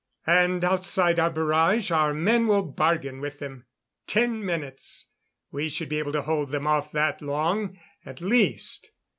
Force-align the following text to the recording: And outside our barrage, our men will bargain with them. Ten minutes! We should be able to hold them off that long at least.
And 0.25 0.63
outside 0.63 1.19
our 1.19 1.29
barrage, 1.29 1.91
our 1.91 2.11
men 2.11 2.47
will 2.47 2.63
bargain 2.63 3.21
with 3.21 3.37
them. 3.37 3.67
Ten 4.07 4.43
minutes! 4.43 5.09
We 5.51 5.69
should 5.69 5.89
be 5.89 5.99
able 5.99 6.13
to 6.13 6.23
hold 6.23 6.49
them 6.49 6.65
off 6.65 6.91
that 6.93 7.21
long 7.21 7.77
at 8.03 8.19
least. 8.19 8.89